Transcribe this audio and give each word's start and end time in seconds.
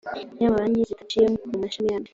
y 0.41 0.45
amabanki 0.47 0.89
zidaciye 0.89 1.25
mu 1.51 1.55
mashami 1.63 1.89
yabyo 1.93 2.09